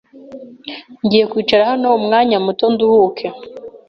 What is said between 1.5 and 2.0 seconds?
hano